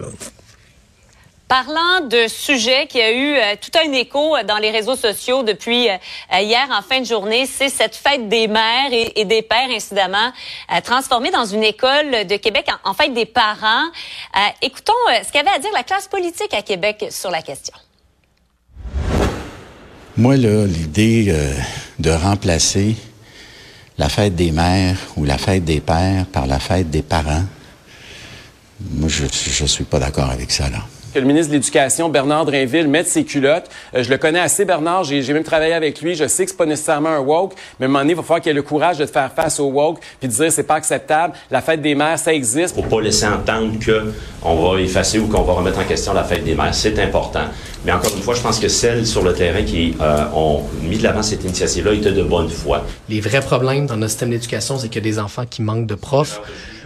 Parlant 1.47 2.05
de 2.07 2.27
sujet 2.27 2.85
qui 2.85 3.01
a 3.01 3.11
eu 3.11 3.33
euh, 3.33 3.55
tout 3.59 3.71
un 3.83 3.91
écho 3.93 4.35
dans 4.47 4.59
les 4.59 4.69
réseaux 4.69 4.95
sociaux 4.95 5.41
depuis 5.41 5.89
euh, 5.89 5.97
hier 6.39 6.67
en 6.69 6.83
fin 6.83 7.01
de 7.01 7.07
journée, 7.07 7.47
c'est 7.47 7.69
cette 7.69 7.95
fête 7.95 8.29
des 8.29 8.47
mères 8.47 8.91
et, 8.91 9.25
des 9.25 9.41
pères, 9.41 9.71
incidemment, 9.71 10.31
transformée 10.83 11.31
dans 11.31 11.45
une 11.45 11.63
école 11.63 12.27
de 12.29 12.35
Québec 12.35 12.67
en, 12.83 12.91
en 12.91 12.93
fête 12.93 13.15
des 13.15 13.25
parents. 13.25 13.87
écoutons 14.61 14.93
ce 15.25 15.31
qu'avait 15.31 15.49
à 15.49 15.57
dire 15.57 15.71
la 15.73 15.81
classe 15.81 16.07
politique 16.07 16.53
à 16.53 16.61
Québec 16.61 17.05
sur 17.09 17.31
la 17.31 17.41
question. 17.41 17.73
Moi, 20.19 20.35
là, 20.35 20.65
l'idée 20.65 21.25
euh, 21.29 21.53
de 21.99 22.09
remplacer 22.09 22.95
la 23.97 24.09
fête 24.09 24.35
des 24.35 24.51
mères 24.51 24.97
ou 25.15 25.25
la 25.25 25.37
fête 25.37 25.65
des 25.65 25.79
pères 25.79 26.25
par 26.25 26.47
la 26.47 26.59
fête 26.59 26.89
des 26.89 27.01
parents, 27.01 27.45
moi, 28.91 29.09
je 29.09 29.23
ne 29.63 29.67
suis 29.67 29.85
pas 29.85 29.99
d'accord 29.99 30.29
avec 30.29 30.51
ça, 30.51 30.69
là 30.69 30.85
que 31.17 31.21
le 31.21 31.27
ministre 31.27 31.51
de 31.51 31.57
l'Éducation, 31.57 32.09
Bernard 32.09 32.45
Drainville, 32.45 32.87
mette 32.87 33.07
ses 33.07 33.23
culottes. 33.23 33.69
Euh, 33.95 34.03
je 34.03 34.09
le 34.09 34.17
connais 34.17 34.39
assez, 34.39 34.65
Bernard. 34.65 35.03
J'ai 35.03 35.33
même 35.33 35.43
travaillé 35.43 35.73
avec 35.73 35.99
lui. 36.01 36.13
Je 36.13 36.27
sais 36.27 36.45
que 36.45 36.51
c'est 36.51 36.57
pas 36.57 36.67
nécessairement 36.67 37.09
un 37.09 37.19
woke, 37.19 37.53
mais 37.79 37.85
à 37.85 37.89
un 37.89 37.91
moment 37.91 37.99
donné, 37.99 38.11
il 38.11 38.15
va 38.15 38.21
falloir 38.21 38.41
qu'il 38.41 38.51
ait 38.51 38.53
le 38.53 38.61
courage 38.61 38.99
de 38.99 39.05
faire 39.07 39.31
face 39.31 39.59
au 39.59 39.65
woke 39.65 39.99
puis 40.19 40.29
de 40.29 40.33
dire 40.33 40.51
c'est 40.51 40.63
pas 40.63 40.75
acceptable. 40.75 41.33
La 41.49 41.61
fête 41.61 41.81
des 41.81 41.95
mères, 41.95 42.19
ça 42.19 42.33
existe. 42.33 42.75
Faut 42.75 42.83
pas 42.83 43.01
laisser 43.01 43.25
entendre 43.25 43.73
qu'on 43.83 44.55
va 44.55 44.79
effacer 44.79 45.17
ou 45.17 45.27
qu'on 45.27 45.41
va 45.41 45.53
remettre 45.53 45.79
en 45.79 45.85
question 45.85 46.13
la 46.13 46.23
fête 46.23 46.43
des 46.43 46.53
mères. 46.53 46.75
C'est 46.75 46.99
important. 46.99 47.45
Mais 47.83 47.91
encore 47.91 48.15
une 48.15 48.21
fois, 48.21 48.35
je 48.35 48.41
pense 48.41 48.59
que 48.59 48.67
celles 48.67 49.07
sur 49.07 49.23
le 49.23 49.33
terrain 49.33 49.63
qui 49.63 49.95
euh, 49.99 50.25
ont 50.35 50.61
mis 50.83 50.99
de 50.99 51.03
l'avant 51.03 51.23
cette 51.23 51.43
initiative-là 51.43 51.93
étaient 51.93 52.11
de 52.11 52.23
bonne 52.23 52.49
foi. 52.49 52.85
Les 53.09 53.21
vrais 53.21 53.41
problèmes 53.41 53.87
dans 53.87 53.97
notre 53.97 54.11
système 54.11 54.29
d'éducation, 54.29 54.77
c'est 54.77 54.87
qu'il 54.89 55.03
y 55.03 55.07
a 55.07 55.11
des 55.11 55.17
enfants 55.17 55.45
qui 55.49 55.63
manquent 55.63 55.87
de 55.87 55.95
profs. 55.95 56.41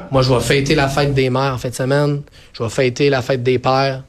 Moi, 0.10 0.22
je 0.22 0.34
vais 0.34 0.40
fêter 0.40 0.76
la 0.76 0.88
fête 0.88 1.14
des 1.14 1.30
mères 1.30 1.54
en 1.54 1.58
fin 1.58 1.70
de 1.70 1.76
semaine. 1.76 2.22
Je 2.54 2.64
vais 2.64 2.70
fêter 2.70 3.10
la 3.10 3.22
fête 3.22 3.44
des 3.44 3.60
pères. 3.60 4.04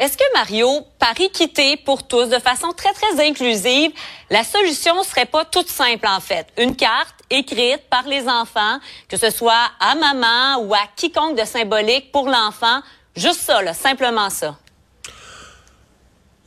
Est-ce 0.00 0.16
que 0.16 0.24
Mario, 0.32 0.80
par 0.98 1.20
équité 1.20 1.76
pour 1.76 2.08
tous, 2.08 2.24
de 2.24 2.38
façon 2.38 2.72
très, 2.72 2.90
très 2.94 3.28
inclusive, 3.28 3.92
la 4.30 4.44
solution 4.44 5.02
serait 5.02 5.26
pas 5.26 5.44
toute 5.44 5.68
simple, 5.68 6.06
en 6.06 6.20
fait? 6.20 6.46
Une 6.56 6.74
carte 6.74 7.16
écrite 7.28 7.82
par 7.90 8.04
les 8.04 8.26
enfants, 8.26 8.78
que 9.10 9.18
ce 9.18 9.28
soit 9.28 9.70
à 9.78 9.94
maman 9.96 10.62
ou 10.62 10.72
à 10.72 10.80
quiconque 10.96 11.38
de 11.38 11.44
symbolique 11.44 12.10
pour 12.12 12.30
l'enfant. 12.30 12.80
Juste 13.14 13.42
ça, 13.42 13.60
là, 13.60 13.74
simplement 13.74 14.30
ça. 14.30 14.56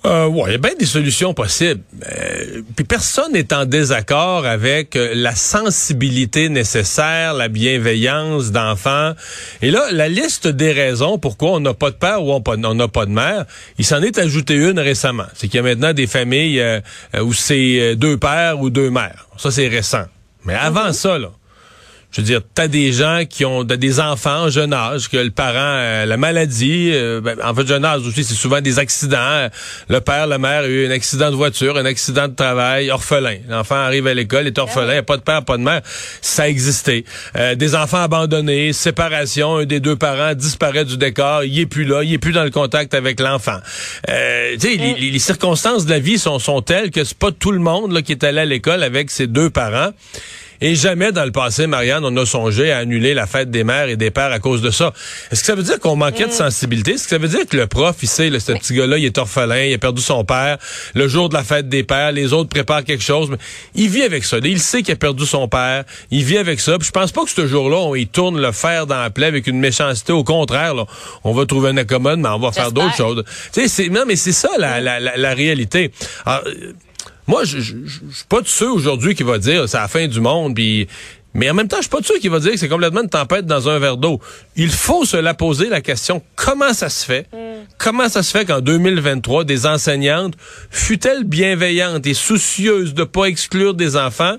Euh, 0.06 0.28
ouais, 0.28 0.44
il 0.48 0.52
y 0.52 0.56
a 0.56 0.58
bien 0.58 0.76
des 0.78 0.86
solutions 0.86 1.34
possibles. 1.34 1.82
Euh, 2.12 2.62
puis 2.76 2.84
personne 2.84 3.32
n'est 3.32 3.54
en 3.54 3.64
désaccord 3.64 4.46
avec 4.46 4.98
euh, 4.98 5.14
la 5.16 5.34
sensibilité 5.34 6.50
nécessaire, 6.50 7.34
la 7.34 7.48
bienveillance 7.48 8.52
d'enfants. 8.52 9.14
Et 9.62 9.72
là, 9.72 9.82
la 9.92 10.10
liste 10.10 10.48
des 10.48 10.74
raisons 10.74 11.18
pourquoi 11.18 11.52
on 11.52 11.62
n'a 11.62 11.74
pas 11.74 11.90
de 11.90 11.96
père 11.96 12.22
ou 12.22 12.34
on 12.34 12.74
n'a 12.76 12.88
pas 12.90 13.06
de 13.06 13.12
mère, 13.12 13.46
il 13.78 13.86
s'en 13.86 14.02
est 14.02 14.18
ajouté 14.18 14.56
une 14.56 14.80
récemment. 14.80 15.28
C'est 15.36 15.48
qu'il 15.48 15.58
y 15.58 15.60
a 15.60 15.64
maintenant 15.64 15.94
des 15.94 16.08
familles 16.08 16.60
euh, 16.60 16.82
où 17.22 17.32
c'est 17.32 17.96
deux 17.96 18.18
pères 18.18 18.60
ou 18.60 18.70
deux 18.70 18.90
mères. 18.90 19.28
Ça, 19.38 19.52
c'est 19.52 19.70
récent. 19.70 20.06
Mais 20.44 20.56
avant 20.56 20.88
mhm. 20.88 20.94
ça, 20.94 21.18
là, 21.18 21.32
je 22.14 22.22
veux 22.22 22.26
dire, 22.26 22.42
t'as 22.54 22.68
des 22.68 22.94
gens 22.94 23.24
qui 23.28 23.44
ont 23.44 23.64
des 23.64 24.00
enfants 24.00 24.44
en 24.44 24.50
jeune 24.50 24.72
âge, 24.72 25.10
que 25.10 25.18
le 25.18 25.32
parent, 25.32 25.56
euh, 25.58 26.06
la 26.06 26.16
maladie, 26.16 26.92
euh, 26.94 27.22
ben, 27.22 27.38
en 27.44 27.56
fait, 27.56 27.66
jeune 27.66 27.84
âge 27.84 28.02
aussi, 28.06 28.24
c'est 28.24 28.36
souvent 28.36 28.62
des 28.62 28.78
accidents. 28.78 29.48
Le 29.90 30.00
père, 30.00 30.28
la 30.28 30.38
mère 30.38 30.62
a 30.62 30.68
eu 30.68 30.86
un 30.86 30.92
accident 30.92 31.32
de 31.32 31.36
voiture, 31.36 31.76
un 31.76 31.86
accident 31.86 32.28
de 32.28 32.36
travail, 32.36 32.92
orphelin. 32.92 33.38
L'enfant 33.50 33.78
arrive 33.78 34.06
à 34.06 34.14
l'école, 34.14 34.46
est 34.46 34.60
orphelin, 34.60 34.94
il 34.94 34.98
a 34.98 35.04
pas 35.04 35.18
de 35.18 35.24
père, 35.24 35.44
pas 35.44 35.58
de 35.58 35.64
mère. 35.64 35.82
Ça 36.22 36.48
existait. 36.48 37.04
Euh, 37.36 37.56
des 37.56 37.74
enfants 37.74 38.04
abandonnés, 38.04 38.74
séparation, 38.74 39.58
un 39.58 39.66
des 39.66 39.80
deux 39.80 39.96
parents 39.96 40.36
disparaît 40.36 40.86
du 40.86 40.98
décor, 40.98 41.44
il 41.44 41.60
est 41.60 41.66
plus 41.66 41.84
là, 41.84 42.04
il 42.04 42.14
est 42.14 42.20
plus 42.20 42.32
dans 42.32 42.44
le 42.44 42.52
contact 42.52 42.94
avec 42.94 43.20
l'enfant. 43.20 43.58
Euh, 44.10 44.54
tu 44.54 44.70
sais, 44.70 44.76
les, 44.76 45.10
les, 45.10 45.20
circonstances 45.20 45.86
de 45.86 45.90
la 45.90 46.00
vie 46.00 46.20
sont, 46.20 46.38
sont 46.38 46.62
telles 46.62 46.92
que 46.92 47.04
c'est 47.04 47.18
pas 47.18 47.32
tout 47.32 47.52
le 47.52 47.60
monde 47.60 47.92
là, 47.92 48.04
qui 48.04 48.12
est 48.12 48.24
allé 48.24 48.42
à 48.42 48.46
l'école 48.46 48.84
avec 48.84 49.10
ses 49.10 49.26
deux 49.26 49.50
parents. 49.50 49.90
Et 50.66 50.76
jamais 50.76 51.12
dans 51.12 51.26
le 51.26 51.32
passé, 51.34 51.68
Marianne, 51.68 52.06
on 52.06 52.16
a 52.16 52.26
songé 52.26 52.72
à 52.72 52.78
annuler 52.78 53.14
la 53.14 53.28
fête 53.28 53.52
des 53.52 53.66
mères 53.66 53.90
et 53.90 53.98
des 53.98 54.12
pères 54.12 54.32
à 54.32 54.40
cause 54.40 54.62
de 54.62 54.72
ça. 54.72 54.94
Est-ce 55.30 55.42
que 55.42 55.48
ça 55.48 55.56
veut 55.56 55.64
dire 55.64 55.78
qu'on 55.78 55.98
manquait 55.98 56.24
de 56.24 56.30
mm. 56.30 56.32
sensibilité? 56.32 56.92
Est-ce 56.94 57.04
que 57.04 57.10
ça 57.10 57.18
veut 57.18 57.28
dire 57.28 57.46
que 57.46 57.58
le 57.58 57.68
prof, 57.68 57.98
il 58.02 58.08
sait, 58.08 58.32
ce 58.40 58.54
petit 58.54 58.74
gars-là, 58.74 58.98
il 58.98 59.04
est 59.04 59.18
orphelin, 59.18 59.64
il 59.64 59.74
a 59.74 59.78
perdu 59.78 60.02
son 60.02 60.24
père, 60.24 60.58
le 60.96 61.10
jour 61.10 61.28
de 61.28 61.34
la 61.34 61.44
fête 61.44 61.68
des 61.68 61.84
pères, 61.84 62.14
les 62.14 62.32
autres 62.32 62.48
préparent 62.48 62.86
quelque 62.86 63.04
chose, 63.04 63.30
mais 63.30 63.36
il 63.76 63.90
vit 63.90 64.04
avec 64.04 64.24
ça. 64.24 64.38
Il 64.42 64.62
sait 64.62 64.84
qu'il 64.84 64.94
a 64.94 64.96
perdu 64.96 65.26
son 65.26 65.50
père, 65.50 65.84
il 66.12 66.24
vit 66.24 66.38
avec 66.38 66.62
ça. 66.62 66.78
Puis 66.78 66.88
je 66.88 66.94
pense 66.94 67.12
pas 67.12 67.26
que 67.26 67.32
ce 67.32 67.46
jour-là, 67.46 67.80
on 67.80 67.96
y 67.96 68.08
tourne 68.08 68.40
le 68.40 68.54
fer 68.54 68.88
dans 68.88 69.02
la 69.02 69.10
plaie 69.10 69.28
avec 69.28 69.48
une 69.48 69.60
méchanceté. 69.60 70.14
Au 70.14 70.24
contraire, 70.24 70.76
on 71.26 71.34
va 71.34 71.46
trouver 71.46 71.72
un 71.72 71.78
accommode, 71.78 72.20
mais 72.20 72.30
on 72.30 72.40
va 72.40 72.54
faire 72.54 72.72
d'autres 72.72 72.96
choses. 72.96 73.22
Tu 73.52 73.68
sais, 73.68 73.90
non, 73.90 74.06
mais 74.08 74.16
c'est 74.16 74.32
ça 74.32 74.48
la, 74.58 74.80
la, 74.80 75.02
la, 75.02 75.34
réalité. 75.34 75.92
Alors, 76.26 76.44
moi, 77.28 77.44
je, 77.44 77.60
je, 77.60 77.76
suis 77.76 78.26
pas 78.28 78.42
de 78.42 78.48
ceux 78.48 78.70
aujourd'hui 78.70 79.16
qui 79.16 79.24
va 79.24 79.38
dire 79.38 79.68
c'est 79.70 79.78
la 79.78 79.88
fin 79.88 80.08
du 80.08 80.20
monde, 80.20 80.56
puis 80.56 80.88
mais 81.34 81.50
en 81.50 81.54
même 81.56 81.68
temps, 81.68 81.78
je 81.78 81.84
suis 81.84 81.90
pas 81.90 82.00
de 82.00 82.06
ceux 82.06 82.20
qui 82.20 82.28
va 82.28 82.40
dire 82.40 82.52
que 82.52 82.58
c'est 82.58 82.70
complètement 82.70 83.02
une 83.02 83.10
tempête 83.10 83.46
dans 83.46 83.68
un 83.68 83.80
verre 83.80 83.98
d'eau. 83.98 84.20
Il 84.56 84.70
faut 84.70 85.04
se 85.04 85.18
la 85.18 85.34
poser 85.34 85.68
la 85.68 85.82
question 85.82 86.22
comment 86.36 86.74
ça 86.74 86.90
se 86.90 87.06
fait? 87.06 87.28
Mm. 87.34 87.66
Comment 87.80 88.08
ça 88.08 88.22
se 88.22 88.32
fait 88.32 88.46
qu'en 88.46 88.62
2023, 88.62 89.44
des 89.44 89.66
enseignantes, 89.66 90.36
fut-elles 90.70 91.24
bienveillantes 91.24 92.06
et 92.06 92.14
soucieuses 92.14 92.94
de 92.94 93.04
pas 93.04 93.26
exclure 93.26 93.74
des 93.74 93.98
enfants, 93.98 94.36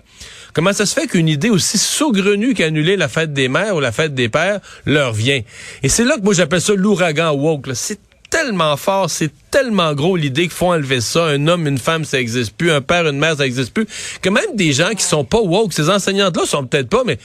comment 0.53 0.73
ça 0.73 0.87
se 0.87 0.95
fait 0.95 1.09
qu'une 1.09 1.29
idée 1.29 1.51
aussi 1.51 1.79
saugrenue 1.79 2.55
qu'annuler 2.55 2.97
la 2.97 3.09
fête 3.09 3.33
des 3.33 3.49
mères 3.49 3.75
ou 3.75 3.81
la 3.81 3.93
fête 3.93 4.15
des 4.15 4.29
pères 4.29 4.61
leur 4.87 5.13
vient? 5.13 5.41
Et 5.83 5.89
c'est 5.89 6.05
là 6.05 6.17
que 6.17 6.23
moi 6.23 6.33
j'appelle 6.33 6.61
ça 6.61 6.75
l'ouragan 6.75 7.33
woke. 7.33 7.69
C'est 7.75 7.99
tellement 8.35 8.77
fort, 8.77 9.09
c'est 9.11 9.31
tellement 9.53 9.95
gros 9.95 10.17
l'idée 10.17 10.43
qu'il 10.43 10.51
faut 10.51 10.73
enlever 10.73 11.01
ça. 11.01 11.25
Un 11.27 11.47
homme, 11.47 11.69
une 11.69 11.79
femme, 11.79 12.05
ça 12.05 12.19
existe 12.19 12.53
plus. 12.57 12.73
Un 12.73 12.81
père, 12.81 13.07
une 13.07 13.19
mère, 13.19 13.37
ça 13.37 13.47
existe 13.47 13.73
plus. 13.73 13.87
Que 14.21 14.29
même 14.29 14.55
des 14.55 14.73
gens 14.73 14.91
qui 14.91 15.05
sont 15.05 15.25
pas 15.25 15.41
woke, 15.41 15.73
ces 15.73 15.89
enseignantes-là 15.89 16.45
sont 16.45 16.67
peut-être 16.67 16.89
pas, 16.89 17.05
mais 17.07 17.17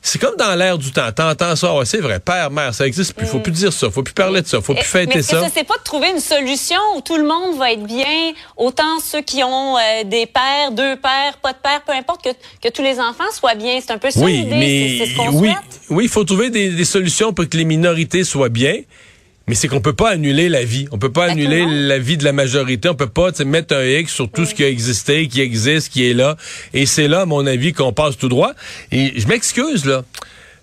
c'est 0.00 0.20
comme 0.20 0.36
dans 0.36 0.54
l'air 0.54 0.78
du 0.78 0.92
temps. 0.92 1.10
T'entends 1.10 1.56
ça, 1.56 1.72
c'est 1.84 1.98
vrai, 1.98 2.20
père, 2.20 2.52
mère, 2.52 2.72
ça 2.72 2.86
existe 2.86 3.14
plus. 3.14 3.26
Faut 3.26 3.40
plus 3.40 3.50
dire 3.50 3.72
ça, 3.72 3.90
faut 3.90 4.04
plus 4.04 4.14
parler 4.14 4.42
de 4.42 4.46
ça, 4.46 4.60
faut 4.60 4.74
plus 4.74 4.84
fêter 4.84 5.16
mais 5.16 5.22
ça. 5.22 5.40
Mais 5.40 5.50
c'est 5.52 5.64
pas 5.64 5.78
de 5.78 5.82
trouver 5.82 6.10
une 6.10 6.20
solution 6.20 6.78
où 6.96 7.00
tout 7.00 7.16
le 7.16 7.24
monde 7.24 7.58
va 7.58 7.72
être 7.72 7.84
bien, 7.84 8.32
autant 8.56 9.00
ceux 9.00 9.22
qui 9.22 9.42
ont 9.42 9.76
euh, 9.76 10.04
des 10.04 10.26
pères, 10.26 10.70
deux 10.70 10.96
pères, 10.96 11.38
pas 11.42 11.52
de 11.52 11.58
père, 11.58 11.82
peu 11.84 11.92
importe, 11.92 12.22
que, 12.22 12.28
que 12.62 12.72
tous 12.72 12.82
les 12.82 13.00
enfants 13.00 13.24
soient 13.32 13.56
bien? 13.56 13.80
C'est 13.80 13.92
un 13.92 13.98
peu 13.98 14.10
ça 14.10 14.20
oui, 14.20 14.42
l'idée. 14.42 14.54
Mais, 14.54 14.98
c'est 14.98 15.12
ce 15.12 15.16
qu'on 15.16 15.30
oui, 15.30 15.48
souhaite. 15.48 15.80
oui, 15.90 16.04
il 16.04 16.10
faut 16.10 16.24
trouver 16.24 16.50
des, 16.50 16.68
des 16.68 16.84
solutions 16.84 17.32
pour 17.32 17.48
que 17.48 17.56
les 17.56 17.64
minorités 17.64 18.22
soient 18.22 18.50
bien. 18.50 18.76
Mais 19.46 19.54
c'est 19.54 19.68
qu'on 19.68 19.80
peut 19.80 19.92
pas 19.92 20.10
annuler 20.10 20.48
la 20.48 20.64
vie. 20.64 20.88
On 20.90 20.98
peut 20.98 21.12
pas 21.12 21.26
annuler 21.26 21.66
la 21.68 21.98
vie 21.98 22.16
de 22.16 22.24
la 22.24 22.32
majorité. 22.32 22.88
On 22.88 22.94
peut 22.94 23.06
pas 23.06 23.30
mettre 23.44 23.76
un 23.76 23.84
X 23.84 24.12
sur 24.12 24.30
tout 24.30 24.46
ce 24.46 24.54
qui 24.54 24.64
a 24.64 24.68
existé, 24.68 25.28
qui 25.28 25.42
existe, 25.42 25.92
qui 25.92 26.08
est 26.08 26.14
là. 26.14 26.36
Et 26.72 26.86
c'est 26.86 27.08
là, 27.08 27.22
à 27.22 27.26
mon 27.26 27.46
avis, 27.46 27.72
qu'on 27.74 27.92
passe 27.92 28.16
tout 28.16 28.30
droit. 28.30 28.52
Et 28.90 29.12
je 29.20 29.28
m'excuse, 29.28 29.84
là. 29.84 30.02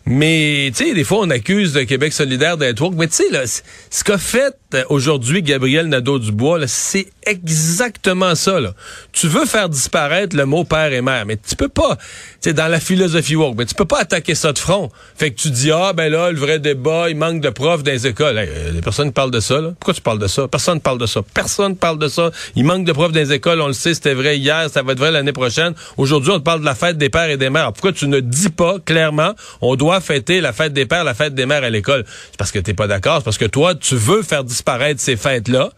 Mais, 0.05 0.71
tu 0.75 0.85
sais, 0.85 0.93
des 0.93 1.03
fois, 1.03 1.19
on 1.19 1.29
accuse 1.29 1.73
de 1.73 1.81
Québec 1.81 2.11
solidaire 2.11 2.57
d'être 2.57 2.81
woke. 2.81 2.95
Mais 2.95 3.07
tu 3.07 3.23
sais, 3.23 3.63
ce 3.89 4.03
qu'a 4.03 4.17
fait 4.17 4.55
euh, 4.73 4.83
aujourd'hui 4.89 5.43
Gabriel 5.43 5.87
Nadeau-Dubois, 5.87 6.65
c'est 6.67 7.07
exactement 7.23 8.35
ça. 8.35 8.59
Là. 8.59 8.73
Tu 9.11 9.27
veux 9.27 9.45
faire 9.45 9.69
disparaître 9.69 10.35
le 10.35 10.45
mot 10.45 10.63
père 10.63 10.91
et 10.91 11.01
mère, 11.01 11.25
mais 11.25 11.37
tu 11.37 11.55
peux 11.55 11.69
pas. 11.69 11.97
Tu 11.97 12.49
sais, 12.49 12.53
dans 12.53 12.67
la 12.67 12.79
philosophie 12.79 13.35
woke, 13.35 13.55
mais 13.57 13.65
tu 13.65 13.75
peux 13.75 13.85
pas 13.85 13.99
attaquer 13.99 14.33
ça 14.33 14.53
de 14.53 14.59
front. 14.59 14.89
Fait 15.15 15.31
que 15.31 15.39
tu 15.39 15.51
dis, 15.51 15.71
ah, 15.71 15.93
ben 15.93 16.11
là, 16.11 16.31
le 16.31 16.39
vrai 16.39 16.59
débat, 16.59 17.09
il 17.09 17.15
manque 17.15 17.41
de 17.41 17.49
profs 17.49 17.83
dans 17.83 17.91
les 17.91 18.07
écoles. 18.07 18.37
Euh, 18.37 18.71
les 18.71 18.81
personnes 18.81 19.11
parlent 19.11 19.31
de 19.31 19.39
ça, 19.39 19.61
là. 19.61 19.73
Pourquoi 19.79 19.93
tu 19.93 20.01
parles 20.01 20.19
de 20.19 20.27
ça? 20.27 20.47
Personne 20.47 20.81
parle 20.81 20.97
de 20.97 21.05
ça. 21.05 21.21
Personne 21.33 21.75
parle 21.75 21.99
de 21.99 22.07
ça. 22.07 22.31
Il 22.55 22.65
manque 22.65 22.85
de 22.85 22.91
profs 22.91 23.11
dans 23.11 23.19
les 23.19 23.33
écoles. 23.33 23.61
On 23.61 23.67
le 23.67 23.73
sait, 23.73 23.93
c'était 23.93 24.15
vrai 24.15 24.37
hier, 24.37 24.67
ça 24.69 24.81
va 24.81 24.93
être 24.93 24.99
vrai 24.99 25.11
l'année 25.11 25.33
prochaine. 25.33 25.73
Aujourd'hui, 25.97 26.31
on 26.31 26.39
te 26.39 26.43
parle 26.43 26.61
de 26.61 26.65
la 26.65 26.75
fête 26.75 26.97
des 26.97 27.09
pères 27.09 27.29
et 27.29 27.37
des 27.37 27.49
mères. 27.49 27.71
pourquoi 27.73 27.91
tu 27.91 28.07
ne 28.07 28.19
dis 28.19 28.49
pas 28.49 28.77
clairement, 28.79 29.33
on 29.61 29.75
doit 29.75 29.90
fêter 29.99 30.39
la 30.39 30.53
fête 30.53 30.73
des 30.73 30.85
pères, 30.85 31.03
la 31.03 31.13
fête 31.13 31.35
des 31.35 31.45
mères 31.45 31.63
à 31.63 31.69
l'école? 31.69 32.05
C'est 32.29 32.37
parce 32.37 32.51
que 32.51 32.59
t'es 32.59 32.73
pas 32.73 32.87
d'accord. 32.87 33.17
C'est 33.17 33.25
parce 33.25 33.37
que 33.37 33.45
toi, 33.45 33.75
tu 33.75 33.95
veux 33.95 34.21
faire 34.21 34.43
disparaître 34.43 35.01
ces 35.01 35.17
fêtes-là. 35.17 35.71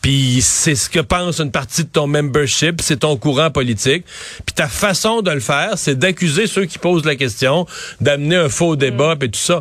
Puis 0.00 0.38
c'est 0.40 0.74
ce 0.74 0.88
que 0.88 1.00
pense 1.00 1.38
une 1.38 1.50
partie 1.50 1.84
de 1.84 1.88
ton 1.90 2.06
membership, 2.06 2.80
c'est 2.80 3.00
ton 3.00 3.18
courant 3.18 3.50
politique. 3.50 4.06
Puis 4.46 4.54
ta 4.54 4.68
façon 4.68 5.20
de 5.20 5.30
le 5.30 5.40
faire, 5.40 5.72
c'est 5.76 5.98
d'accuser 5.98 6.46
ceux 6.46 6.64
qui 6.64 6.78
posent 6.78 7.04
la 7.04 7.14
question, 7.14 7.66
d'amener 8.00 8.36
un 8.36 8.48
faux 8.48 8.76
débat, 8.76 9.16
et 9.20 9.28
tout 9.28 9.38
ça. 9.38 9.60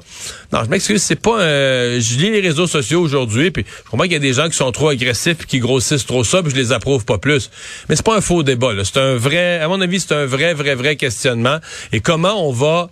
Non, 0.53 0.63
je 0.63 0.69
m'excuse, 0.69 1.03
c'est 1.03 1.17
pas 1.17 1.41
un... 1.41 1.99
Je 1.99 2.17
lis 2.17 2.31
les 2.31 2.39
réseaux 2.39 2.67
sociaux 2.67 3.01
aujourd'hui, 3.01 3.51
puis 3.51 3.65
je 3.67 3.89
comprends 3.89 4.05
qu'il 4.05 4.13
y 4.13 4.15
a 4.15 4.19
des 4.19 4.31
gens 4.31 4.47
qui 4.47 4.55
sont 4.55 4.71
trop 4.71 4.87
agressifs 4.87 5.35
puis 5.35 5.47
qui 5.47 5.59
grossissent 5.59 6.05
trop 6.05 6.23
ça, 6.23 6.41
puis 6.41 6.51
je 6.51 6.55
les 6.55 6.71
approuve 6.71 7.03
pas 7.03 7.17
plus. 7.17 7.49
Mais 7.89 7.97
c'est 7.97 8.05
pas 8.05 8.15
un 8.15 8.21
faux 8.21 8.41
débat, 8.41 8.73
là. 8.73 8.83
C'est 8.85 8.99
un 8.99 9.17
vrai... 9.17 9.59
À 9.59 9.67
mon 9.67 9.81
avis, 9.81 9.99
c'est 9.99 10.13
un 10.13 10.25
vrai, 10.25 10.53
vrai, 10.53 10.75
vrai 10.75 10.95
questionnement. 10.95 11.57
Et 11.91 11.99
comment 11.99 12.47
on 12.47 12.53
va 12.53 12.89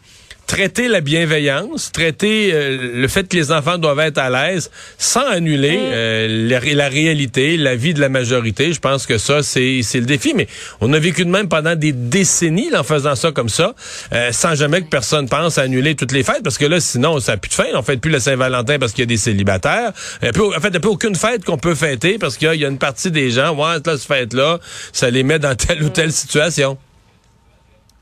traiter 0.48 0.88
la 0.88 1.02
bienveillance, 1.02 1.92
traiter 1.92 2.52
euh, 2.54 2.96
le 2.96 3.08
fait 3.08 3.28
que 3.28 3.36
les 3.36 3.52
enfants 3.52 3.78
doivent 3.78 4.00
être 4.00 4.18
à 4.18 4.30
l'aise 4.30 4.70
sans 4.98 5.26
annuler 5.28 5.78
mm. 5.78 5.92
euh, 5.92 6.50
la, 6.76 6.90
réalité, 6.90 7.58
la 7.58 7.76
vie 7.76 7.94
de 7.94 8.00
la 8.00 8.10
majorité. 8.10 8.74
Je 8.74 8.80
pense 8.80 9.06
que 9.06 9.18
ça, 9.18 9.42
c'est 9.42 9.82
le 9.94 10.02
défi. 10.02 10.34
Mais 10.36 10.48
on 10.82 10.92
a 10.94 11.00
vécu 11.00 11.26
de 11.26 11.30
même 11.30 11.48
pendant 11.48 11.76
des 11.76 11.92
décennies 11.92 12.76
en 12.76 12.84
faisant 12.84 13.16
ça 13.16 13.32
comme 13.32 13.50
ça, 13.50 13.74
euh, 14.14 14.32
sans 14.32 14.56
jamais 14.56 14.82
que 14.82 14.90
personne 14.90 15.28
pense 15.28 15.58
à 15.58 15.64
annuler 15.64 15.96
toutes 15.96 16.12
les 16.12 16.24
fêtes, 16.24 16.44
parce 16.44 16.58
que 16.58 16.66
là, 16.66 16.80
sinon, 16.80 17.20
ça 17.20 17.34
n'a 17.34 17.38
plus 17.38 17.50
de 17.50 17.56
fin. 17.56 17.66
On 17.74 17.82
fait 17.82 17.98
plus 17.98 18.12
la 18.12 18.20
Saint-Valentin 18.20 18.78
parce 18.80 18.92
qu'il 18.92 19.02
y 19.02 19.08
a 19.08 19.08
des 19.08 19.18
célibataires. 19.18 19.92
en 20.22 20.32
fait, 20.32 20.68
il 20.68 20.72
n'y 20.72 20.78
a 20.78 20.80
plus 20.80 20.90
aucune 20.90 21.16
fête 21.16 21.44
qu'on 21.46 21.58
peut 21.58 21.76
fêter 21.76 22.18
parce 22.18 22.38
qu'il 22.38 22.54
y, 22.54 22.66
a 22.66 22.68
une 22.68 22.78
partie 22.78 23.12
des 23.12 23.32
gens, 23.32 23.56
ouais, 23.56 23.80
là, 23.86 23.98
cette 23.98 24.04
fête-là, 24.04 24.60
ça 24.92 25.10
les 25.10 25.24
met 25.24 25.40
dans 25.40 25.56
telle 25.56 25.84
ou 25.84 25.90
telle 25.90 26.12
situation. 26.12 26.78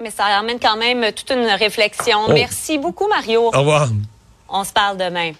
Mais 0.01 0.11
ça 0.11 0.25
amène 0.25 0.59
quand 0.59 0.77
même 0.77 1.11
toute 1.13 1.31
une 1.31 1.45
réflexion. 1.45 2.19
Oh. 2.27 2.33
Merci 2.33 2.77
beaucoup, 2.77 3.07
Mario. 3.07 3.47
Au 3.47 3.51
revoir. 3.51 3.89
On 4.49 4.63
se 4.63 4.73
parle 4.73 4.97
demain. 4.97 5.31